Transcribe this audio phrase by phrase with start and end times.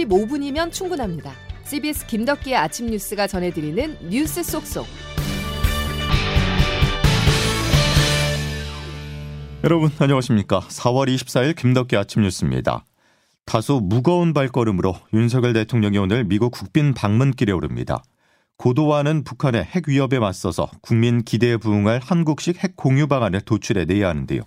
[0.00, 1.32] 15분이면 충분합니다.
[1.64, 4.86] CBS 김덕기의 아침 뉴스가 전해드리는 뉴스 속속.
[9.62, 10.60] 여러분 안녕하십니까?
[10.60, 12.84] 4월 24일 김덕기 아침 뉴스입니다.
[13.44, 18.02] 다소 무거운 발걸음으로 윤석열 대통령이 오늘 미국 국빈 방문길에 오릅니다.
[18.56, 24.42] 고도화하는 북한의 핵 위협에 맞서서 국민 기대에 부응할 한국식 핵 공유 방안을 도출해 내야 하는데요.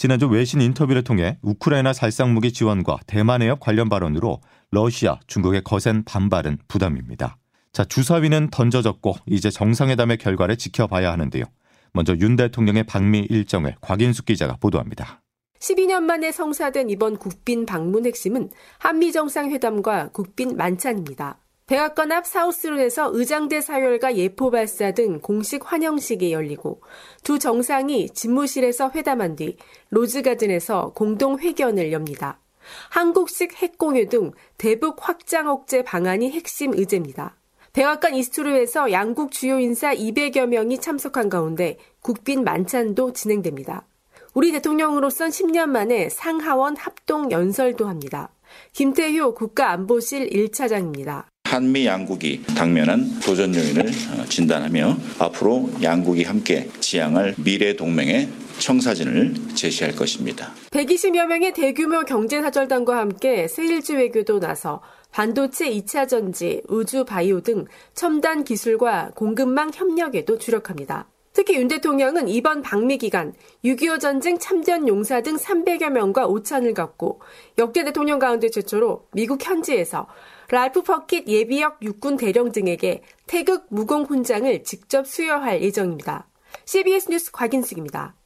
[0.00, 4.40] 지난주 외신 인터뷰를 통해 우크라이나 살상무기 지원과 대만 해협 관련 발언으로
[4.70, 7.36] 러시아, 중국의 거센 반발은 부담입니다.
[7.74, 11.44] 자, 주사위는 던져졌고 이제 정상회담의 결과를 지켜봐야 하는데요.
[11.92, 15.20] 먼저 윤 대통령의 방미 일정을 곽인숙 기자가 보도합니다.
[15.58, 18.48] 12년 만에 성사된 이번 국빈 방문 핵심은
[18.78, 21.40] 한미 정상회담과 국빈 만찬입니다.
[21.70, 26.80] 백악관 앞 사우스론에서 의장대 사열과 예포 발사 등 공식 환영식이 열리고
[27.22, 29.56] 두 정상이 집무실에서 회담한 뒤
[29.90, 32.40] 로즈가든에서 공동 회견을 엽니다.
[32.88, 37.36] 한국식 핵공유 등 대북 확장 억제 방안이 핵심 의제입니다.
[37.72, 43.86] 백악관 이스트루에서 양국 주요 인사 200여 명이 참석한 가운데 국빈 만찬도 진행됩니다.
[44.34, 48.30] 우리 대통령으로선 10년 만에 상하원 합동 연설도 합니다.
[48.72, 51.26] 김태효 국가안보실 1차장입니다.
[51.50, 58.28] 한미 양국이 당면한 도전 요인을 어, 진단하며 앞으로 양국이 함께 지향할 미래 동맹의
[58.60, 60.52] 청사진을 제시할 것입니다.
[60.70, 68.44] 120여 명의 대규모 경제사절단과 함께 세일즈 외교도 나서 반도체 2차 전지, 우주 바이오 등 첨단
[68.44, 71.08] 기술과 공급망 협력에도 주력합니다.
[71.32, 73.32] 특히 윤 대통령은 이번 방미 기간
[73.64, 77.20] 6.25 전쟁 참전 용사 등 300여 명과 오찬을 갖고
[77.58, 80.08] 역대 대통령 가운데 최초로 미국 현지에서
[80.48, 86.26] 랄프 퍼킷 예비역 육군 대령 등에게 태극 무공 훈장을 직접 수여할 예정입니다.
[86.64, 88.16] CBS 뉴스 곽인숙입니다.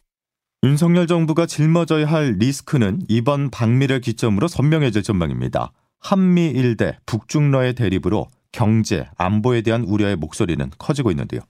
[0.64, 5.72] 윤석열 정부가 짊어져야 할 리스크는 이번 방미를 기점으로 선명해질 전망입니다.
[6.00, 11.42] 한미 일대 북중러의 대립으로 경제, 안보에 대한 우려의 목소리는 커지고 있는데요.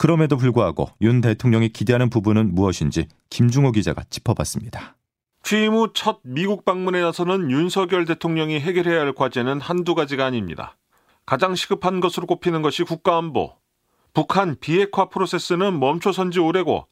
[0.00, 4.96] 그럼에도 불구하고 윤 대통령이 기대하는 부분은 무엇인지 김중호 기자가 짚어봤습니다.
[5.42, 10.78] 취임 후 첫 미국 방문에 나서는 윤석열 대통령이 해결해야 할 과제는 한두 가지가 아닙니다.
[11.26, 13.52] 가장 시급한 것으로 꼽히는 것이 국가안보.
[14.14, 16.86] 북한 비핵화 프로세스는 멈춰선 지 오래고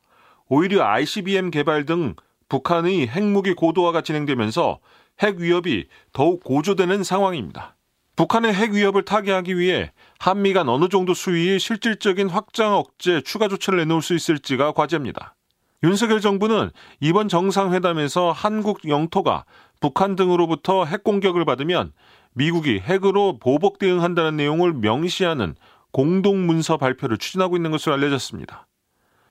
[0.51, 2.15] 오히려 ICBM 개발 등
[2.51, 4.81] 북한의 핵무기 고도화가 진행되면서
[5.23, 7.78] 핵 위협이 더욱 고조되는 상황입니다.
[8.19, 13.79] 북한의 핵 위협을 타개하기 위해 한미 간 어느 정도 수위의 실질적인 확장 억제 추가 조치를
[13.79, 15.37] 내놓을 수 있을지가 과제입니다.
[15.85, 19.45] 윤석열 정부는 이번 정상회담에서 한국 영토가
[19.81, 21.93] 북한 등으로부터 핵 공격을 받으면
[22.33, 25.55] 미국이 핵으로 보복 대응한다는 내용을 명시하는
[25.93, 28.67] 공동 문서 발표를 추진하고 있는 것으로 알려졌습니다.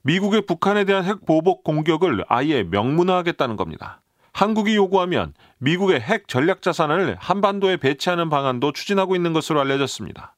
[0.04, 4.00] 미국의 북한에 대한 핵 보복 공격을 아예 명문화하겠다는 겁니다.
[4.38, 10.36] 한국이 요구하면 미국의 핵 전략 자산을 한반도에 배치하는 방안도 추진하고 있는 것으로 알려졌습니다.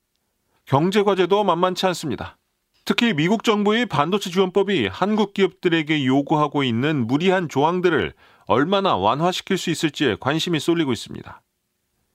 [0.64, 2.38] 경제 과제도 만만치 않습니다.
[2.86, 8.14] 특히 미국 정부의 반도체 지원법이 한국 기업들에게 요구하고 있는 무리한 조항들을
[8.46, 11.42] 얼마나 완화시킬 수 있을지에 관심이 쏠리고 있습니다.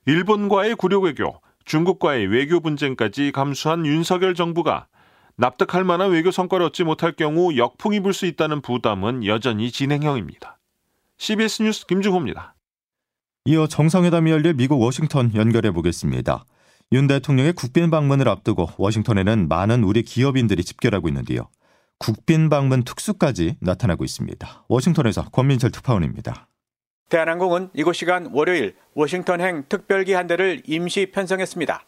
[0.07, 4.87] 일본과의 구력 외교, 중국과의 외교 분쟁까지 감수한 윤석열 정부가
[5.35, 10.55] 납득할 만한 외교 성과를 얻지 못할 경우 역풍이 불 수 있다는 부담은 여전히 진행형입니다.
[11.17, 12.55] CBS 뉴스 김중호입니다.
[13.45, 16.45] 이어 정상회담이 열릴 미국 워싱턴 연결해 보겠습니다.
[16.91, 21.49] 윤 대통령의 국빈 방문을 앞두고 워싱턴에는 많은 우리 기업인들이 집결하고 있는데요.
[21.99, 24.65] 국빈 방문 특수까지 나타나고 있습니다.
[24.67, 26.47] 워싱턴에서 권민철 특파원입니다.
[27.09, 31.85] 대한항공은 이곳 시간 월요일 워싱턴행 특별기 한 대를 임시 편성했습니다.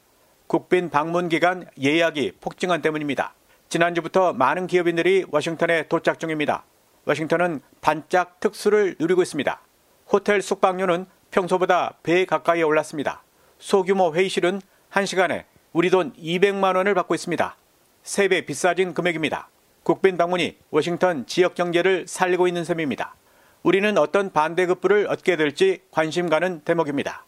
[0.47, 3.33] 국빈 방문 기간 예약이 폭증한 때문입니다.
[3.67, 6.63] 지난주부터 많은 기업인들이 워싱턴에 도착 중입니다.
[7.07, 9.62] 워싱턴은 반짝 특수를 누리고 있습니다.
[10.12, 13.23] 호텔 숙박료는 평소보다 배 가까이 올랐습니다.
[13.59, 17.56] 소규모 회의실은 1시간에 우리 돈 200만 원을 받고 있습니다.
[18.03, 19.50] 3배 비싸진 금액입니다.
[19.84, 23.16] 국빈 방문이 워싱턴 지역 경제를 살리고 있는 셈입니다.
[23.63, 27.26] 우리는 어떤 반대급부를 얻게 될지 관심 가는 대목입니다.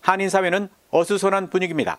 [0.00, 1.98] 한인사회는 어수선한 분위기입니다.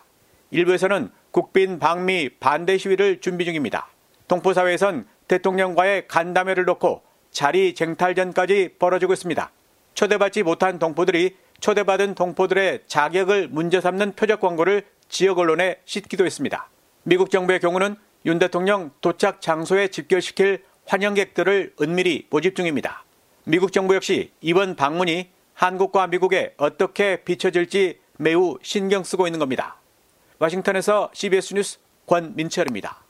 [0.50, 3.88] 일부에서는 국빈 방미 반대 시위를 준비 중입니다.
[4.28, 9.50] 동포사회에선 대통령과의 간담회를 놓고 자리 쟁탈전까지 벌어지고 있습니다.
[9.94, 16.68] 초대받지 못한 동포들이 초대받은 동포들의 자격을 문제 삼는 표적 광고를 지역 언론에 싣기도 했습니다.
[17.02, 17.96] 미국 정부의 경우는
[18.26, 23.04] 윤 대통령 도착 장소에 집결시킬 환영객들을 은밀히 모집 중입니다.
[23.44, 29.76] 미국 정부 역시 이번 방문이 한국과 미국에 어떻게 비춰질지 매우 신경 쓰고 있는 겁니다.
[30.38, 33.04] 워싱턴에서 CBS 뉴스 권민철입니다.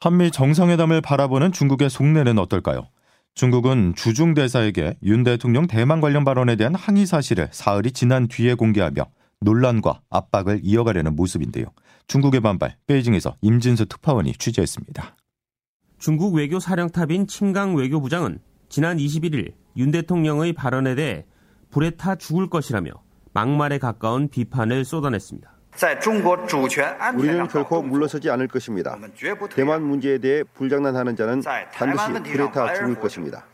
[0.00, 2.88] 한미 정상회담을 바라보는 중국의 속내는 어떨까요?
[3.34, 9.06] 중국은 주중 대사에게 윤 대통령 대만 관련 발언에 대한 항의 사실을 사흘이 지난 뒤에 공개하며
[9.40, 11.66] 논란과 압박을 이어가려는 모습인데요.
[12.06, 15.16] 중국의 반발, 베이징에서 임진수 특파원이 취재했습니다.
[15.98, 21.24] 중국 외교 사령탑인 칭강 외교부장은 지난 21일 윤 대통령의 발언에 대해
[21.70, 22.90] 불에 타 죽을 것이라며
[23.32, 25.59] 막말에 가까운 비판을 쏟아냈습니다.
[27.16, 28.98] 우리는 결코 물러서지 않을 것입니다.
[29.54, 33.44] 대만 문제에 대해 불장난하는 자는 반드시 불에 타 죽을 것입니다.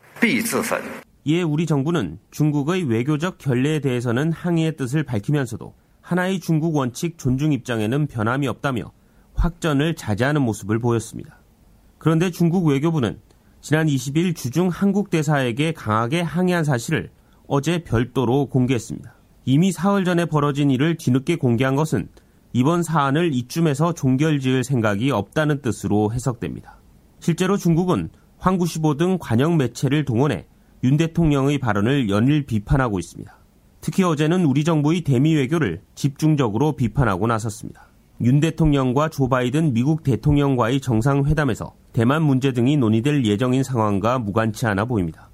[1.25, 8.07] 이에 우리 정부는 중국의 외교적 결례에 대해서는 항의의 뜻을 밝히면서도 하나의 중국 원칙 존중 입장에는
[8.07, 8.91] 변함이 없다며
[9.33, 11.39] 확전을 자제하는 모습을 보였습니다.
[11.97, 13.19] 그런데 중국 외교부는
[13.61, 17.11] 지난 20일 주중 한국 대사에게 강하게 항의한 사실을
[17.47, 19.16] 어제 별도로 공개했습니다.
[19.49, 22.09] 이미 사흘 전에 벌어진 일을 뒤늦게 공개한 것은
[22.51, 26.79] 이번 사안을 이쯤에서 종결 지을 생각이 없다는 뜻으로 해석됩니다.
[27.21, 28.09] 실제로 중국은
[28.39, 30.47] 황구시보 등 관영 매체를 동원해
[30.83, 33.33] 윤 대통령의 발언을 연일 비판하고 있습니다.
[33.79, 37.87] 특히 어제는 우리 정부의 대미 외교를 집중적으로 비판하고 나섰습니다.
[38.19, 44.83] 윤 대통령과 조 바이든 미국 대통령과의 정상회담에서 대만 문제 등이 논의될 예정인 상황과 무관치 않아
[44.83, 45.29] 보입니다.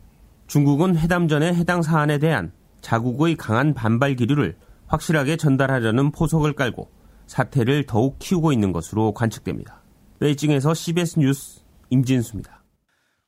[0.46, 2.52] 중국은 회담 전에 해당 사안에 대한
[2.84, 4.56] 자국의 강한 반발 기류를
[4.88, 6.92] 확실하게 전달하려는 포석을 깔고
[7.26, 9.82] 사태를 더욱 키우고 있는 것으로 관측됩니다.
[10.20, 12.62] 베이징에서 CBS 뉴스 임진수입니다.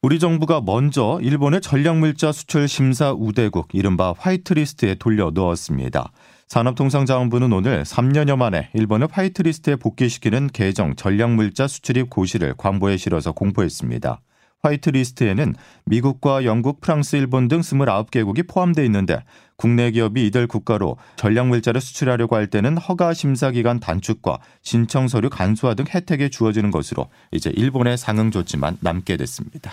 [0.03, 6.11] 우리 정부가 먼저 일본의 전략물자 수출 심사 우대국 이른바 화이트리스트에 돌려 넣었습니다.
[6.47, 14.21] 산업통상자원부는 오늘 3년여 만에 일본을 화이트리스트에 복귀시키는 개정 전략물자 수출입 고시를 광고에 실어서 공포했습니다.
[14.65, 19.23] 화이트리스트에는 미국과 영국, 프랑스, 일본 등 29개국이 포함되어 있는데
[19.57, 25.75] 국내 기업이 이들 국가로 전략물자를 수출하려고 할 때는 허가 심사 기간 단축과 신청 서류 간소화
[25.75, 29.71] 등 혜택이 주어지는 것으로 이제 일본의 상응 조치만 남게 됐습니다.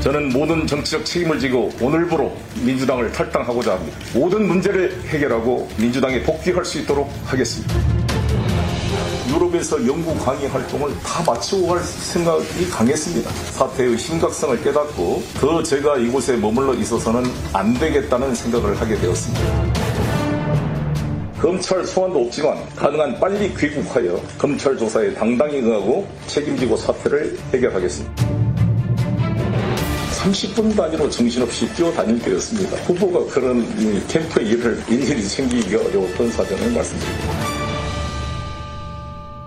[0.00, 3.96] 저는 모든 정치적 책임을 지고 오늘부로 민주당을 탈당하고자 합니다.
[4.12, 8.01] 모든 문제를 해결하고 민주당에 복귀할 수 있도록 하겠습니다.
[9.28, 13.30] 유럽에서 연구 강의 활동을 다 마치고 갈 생각이 강했습니다.
[13.30, 19.72] 사태의 심각성을 깨닫고 더 제가 이곳에 머물러 있어서는 안 되겠다는 생각을 하게 되었습니다.
[21.40, 28.14] 검찰 소환도 없지만 가능한 빨리 귀국하여 검찰 조사에 당당히 응하고 책임지고 사태를 해결하겠습니다.
[30.22, 32.76] 30분 단위로 정신없이 뛰어다닐 때였습니다.
[32.84, 33.66] 후보가 그런
[34.06, 37.51] 캠프의 일을 일일이 챙기기가 어려웠던 사정을 말씀드립니다.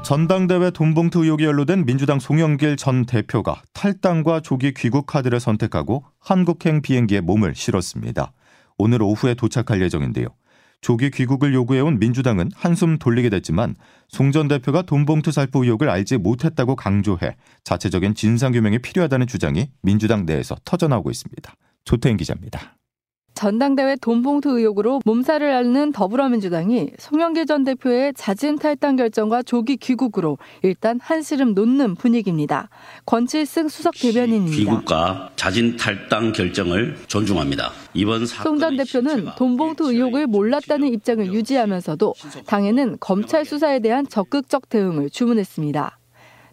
[0.06, 7.22] 전당대회 돈봉투 의혹이 연루된 민주당 송영길 전 대표가 탈당과 조기 귀국 카드를 선택하고 한국행 비행기에
[7.22, 8.32] 몸을 실었습니다.
[8.78, 10.28] 오늘 오후에 도착할 예정인데요.
[10.82, 13.76] 조기 귀국을 요구해온 민주당은 한숨 돌리게 됐지만
[14.08, 20.56] 송 전 대표가 돈봉투 살포 의혹을 알지 못했다고 강조해 자체적인 진상규명이 필요하다는 주장이 민주당 내에서
[20.66, 21.52] 터져나오고 있습니다.
[21.84, 22.78] 조태인 기자입니다.
[23.36, 31.00] 전당대회 돈봉투 의혹으로 몸살을 앓는 더불어민주당이 송영길 전 대표의 자진 탈당 결정과 조기 귀국으로 일단
[31.02, 32.70] 한시름 놓는 분위기입니다.
[33.06, 34.56] 권칠승 수석 대변인입니다.
[34.58, 37.72] 귀국과 자진 탈당 결정을 존중합니다.
[37.94, 42.14] 이번 송 전 대표는 돈봉투 의혹을 몰랐다는 입장을 유지하면서도
[42.46, 46.00] 당에는 검찰 수사에 대한 적극적 대응을 주문했습니다.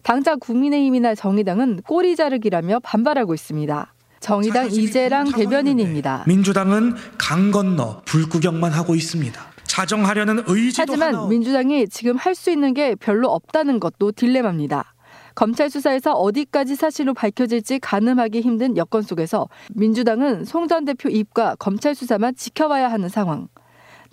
[0.03, 3.92] 당장 국민의힘이나 정의당은 꼬리 자르기라며 반발하고 있습니다.
[4.27, 6.23] 정의당 이재랑 대변인입니다.
[6.27, 9.37] 민주당은 강 건너 불구경만 하고 있습니다.
[9.65, 11.27] 자정하려는 의지도 하지만 하나...
[11.27, 14.93] 민주당이 지금 할 수 있는 게 별로 없다는 것도 딜레마입니다.
[15.35, 21.93] 검찰 수사에서 어디까지 사실로 밝혀질지 가늠하기 힘든 여건 속에서 민주당은 송 전 대표 입과 검찰
[21.93, 23.49] 수사만 지켜봐야 하는 상황.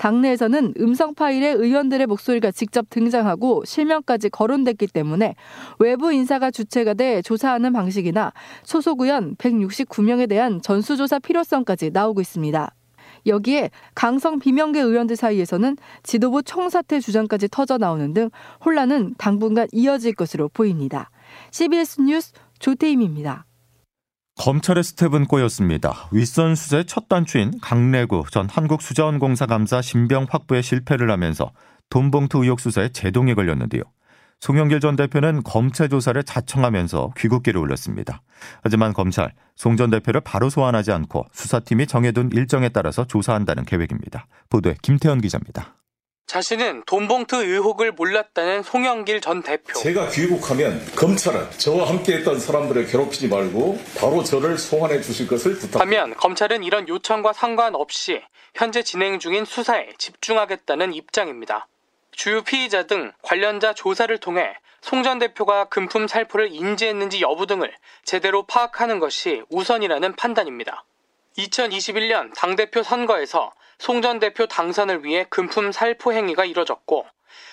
[0.00, 5.34] 당내에서는 음성 파일에 의원들의 목소리가 직접 등장하고 실명까지 거론됐기 때문에
[5.78, 12.74] 외부 인사가 주체가 돼 조사하는 방식이나 소속 의원 169명에 대한 전수조사 필요성까지 나오고 있습니다.
[13.26, 18.30] 여기에 강성 비명계 의원들 사이에서는 지도부 총사퇴 주장까지 터져 나오는 등
[18.64, 21.10] 혼란은 당분간 이어질 것으로 보입니다.
[21.50, 23.44] CBS 뉴스 조태임입니다.
[24.40, 26.08] 검찰의 스텝은 꼬였습니다.
[26.12, 31.52] 윗선 수사의 첫 단추인 강래구 전 한국수자원공사 감사 신병 확보에 실패를 하면서
[31.90, 33.82] 돈봉투 의혹 수사에 제동이 걸렸는데요.
[34.38, 38.22] 송영길 전 대표는 검찰 조사를 자청하면서 귀국기를 올렸습니다.
[38.62, 44.26] 하지만 검찰 송 전 대표를 바로 소환하지 않고 수사팀이 정해둔 일정에 따라서 조사한다는 계획입니다.
[44.48, 45.74] 보도에 김태현 기자입니다.
[46.30, 49.76] 자신은 돈봉투 의혹을 몰랐다는 송영길 전 대표.
[49.80, 55.80] 제가 귀국하면 검찰은 저와 함께했던 사람들을 괴롭히지 말고 바로 저를 소환해 주실 것을 부탁합니다.
[56.02, 58.22] 하면 검찰은 이런 요청과 상관없이
[58.54, 61.66] 현재 진행 중인 수사에 집중하겠다는 입장입니다.
[62.12, 68.44] 주요 피의자 등 관련자 조사를 통해 송 전 대표가 금품 살포를 인지했는지 여부 등을 제대로
[68.44, 70.84] 파악하는 것이 우선이라는 판단입니다.
[71.38, 77.06] 2021년 당대표 선거에서 송 전 대표 당선을 위해 금품 살포 행위가 이뤄졌고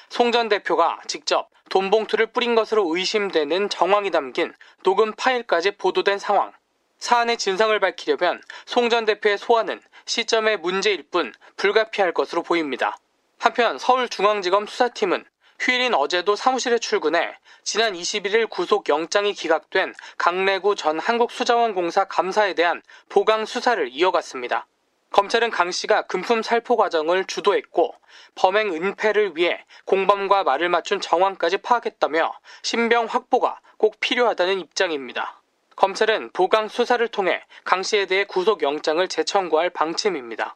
[0.09, 4.53] 송 전 대표가 직접 돈 봉투를 뿌린 것으로 의심되는 정황이 담긴
[4.83, 6.51] 녹음 파일까지 보도된 상황.
[6.99, 12.97] 사안의 진상을 밝히려면 송 전 대표의 소환은 시점의 문제일 뿐 불가피할 것으로 보입니다.
[13.39, 15.23] 한편 서울중앙지검 수사팀은
[15.61, 23.45] 휴일인 어제도 사무실에 출근해 지난 21일 구속 영장이 기각된 강래구 전 한국수자원공사 감사에 대한 보강
[23.45, 24.67] 수사를 이어갔습니다.
[25.11, 27.95] 검찰은 강 씨가 금품 살포 과정을 주도했고
[28.35, 35.41] 범행 은폐를 위해 공범과 말을 맞춘 정황까지 파악했다며 신병 확보가 꼭 필요하다는 입장입니다.
[35.75, 40.55] 검찰은 보강 수사를 통해 강 씨에 대해 구속 영장을 재청구할 방침입니다.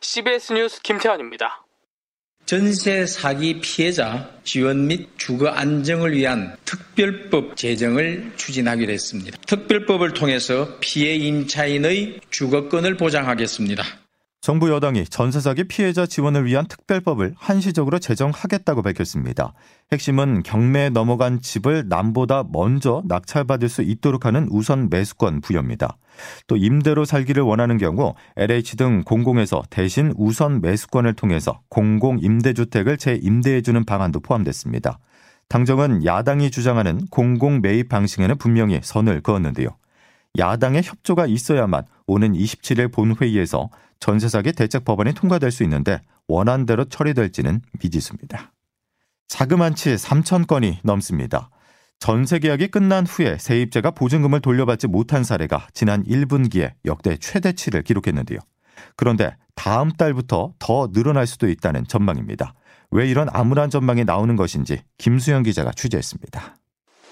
[0.00, 1.61] CBS 뉴스 김태환입니다.
[2.52, 9.38] 전세 사기 피해자 지원 및 주거 안정을 위한 특별법 제정을 추진하기로 했습니다.
[9.46, 14.01] 특별법을 통해서 피해 임차인의 주거권을 보장하겠습니다.
[14.42, 19.54] 정부 여당이 전세 사기 피해자 지원을 위한 특별법을 한시적으로 제정하겠다고 밝혔습니다.
[19.92, 25.96] 핵심은 경매에 넘어간 집을 남보다 먼저 낙찰받을 수 있도록 하는 우선 매수권 부여입니다.
[26.48, 33.62] 또 임대로 살기를 원하는 경우 LH 등 공공에서 대신 우선 매수권을 통해서 공공 임대주택을 재임대해
[33.62, 34.98] 주는 방안도 포함됐습니다.
[35.46, 39.68] 당정은 야당이 주장하는 공공 매입 방식에는 분명히 선을 그었는데요.
[40.38, 43.70] 야당의 협조가 있어야만 오는 27일 본회의에서
[44.00, 48.52] 전세사기 대책 법안이 통과될 수 있는데 원안대로 처리될지는 미지수입니다.
[49.28, 51.50] 자그만치 3천 건이 넘습니다.
[51.98, 58.40] 전세 계약이 끝난 후에 세입자가 보증금을 돌려받지 못한 사례가 지난 1분기에 역대 최대치를 기록했는데요.
[58.96, 62.54] 그런데 다음 달부터 더 늘어날 수도 있다는 전망입니다.
[62.90, 66.56] 왜 이런 암울한 전망이 나오는 것인지 김수영 기자가 취재했습니다.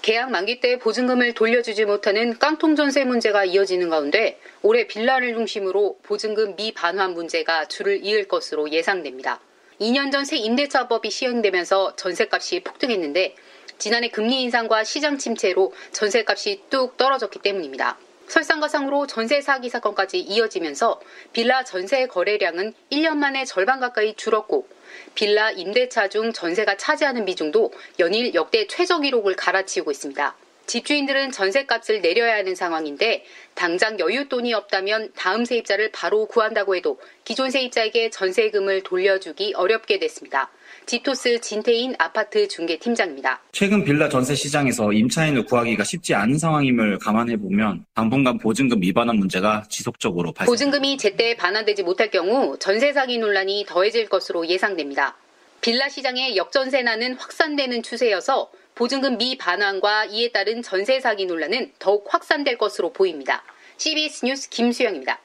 [0.01, 6.55] 계약 만기 때 보증금을 돌려주지 못하는 깡통 전세 문제가 이어지는 가운데 올해 빌라를 중심으로 보증금
[6.55, 9.39] 미반환 문제가 줄을 이을 것으로 예상됩니다.
[9.79, 13.35] 2년 전 새 임대차법이 시행되면서 전세값이 폭등했는데
[13.77, 17.97] 지난해 금리 인상과 시장 침체로 전세값이 뚝 떨어졌기 때문입니다.
[18.31, 21.01] 설상가상으로 전세 사기 사건까지 이어지면서
[21.33, 24.67] 빌라 전세 거래량은 1년 만에 절반 가까이 줄었고
[25.15, 30.35] 빌라 임대차 중 전세가 차지하는 비중도 연일 역대 최저 기록을 갈아치우고 있습니다.
[30.67, 33.25] 집주인들은 전세값을 내려야 하는 상황인데
[33.55, 40.49] 당장 여윳돈이 없다면 다음 세입자를 바로 구한다고 해도 기존 세입자에게 전세금을 돌려주기 어렵게 됐습니다.
[40.85, 43.41] 지토스 진태인 아파트 중개팀장입니다.
[43.51, 49.63] 최근 빌라 전세 시장에서 임차인을 구하기가 쉽지 않은 상황임을 감안해 보면 당분간 보증금 미반환 문제가
[49.69, 50.51] 지속적으로 발생.
[50.51, 55.17] 보증금이 제때 반환되지 못할 경우 전세 사기 논란이 더해질 것으로 예상됩니다.
[55.61, 62.93] 빌라 시장의 역전세난은 확산되는 추세여서 보증금 미반환과 이에 따른 전세 사기 논란은 더욱 확산될 것으로
[62.93, 63.43] 보입니다.
[63.77, 65.19] CBS 뉴스 김수영입니다.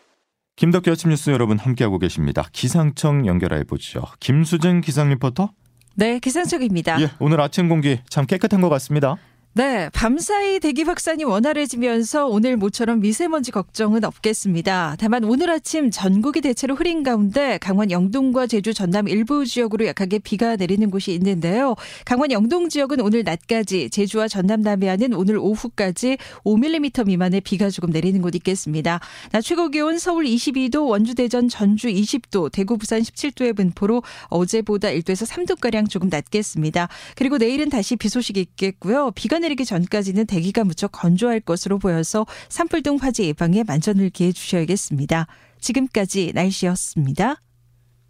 [0.56, 2.48] 김덕기 아침 뉴스 여러분 함께하고 계십니다.
[2.52, 4.02] 기상청 연결해 보죠.
[4.20, 5.50] 김수진 기상 리포터.
[5.94, 7.00] 네, 기상청입니다.
[7.02, 9.16] 예, 오늘 아침 공기 참 깨끗한 것 같습니다.
[9.56, 14.96] 네, 밤사이 대기 확산이 원활해지면서 오늘 모처럼 미세먼지 걱정은 없겠습니다.
[14.98, 20.56] 다만 오늘 아침 전국이 대체로 흐린 가운데 강원 영동과 제주 전남 일부 지역으로 약하게 비가
[20.56, 21.74] 내리는 곳이 있는데요.
[22.04, 28.20] 강원 영동 지역은 오늘 낮까지, 제주와 전남 남해안은 오늘 오후까지 5mm 미만의 비가 조금 내리는
[28.20, 29.00] 곳 있겠습니다.
[29.32, 35.26] 낮 최고 기온 서울 22도, 원주 대전 전주 20도, 대구 부산 17도의 분포로 어제보다 1도에서
[35.26, 36.90] 3도가량 조금 낮겠습니다.
[37.14, 39.12] 그리고 내일은 다시 비 소식이 있겠고요.
[39.14, 45.26] 비가 내리기 전까지는 대기가 무척 건조할 것으로 보여서 산불 등 화재 예방에 만전을 기해 주셔야겠습니다.
[45.60, 47.36] 지금까지 날씨였습니다.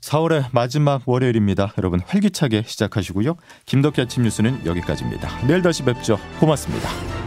[0.00, 1.72] 4월의 마지막 월요일입니다.
[1.78, 3.36] 여러분 활기차게 시작하시고요.
[3.66, 5.46] 김덕희 아침 뉴스는 여기까지입니다.
[5.46, 6.18] 내일 다시 뵙죠.
[6.38, 7.25] 고맙습니다.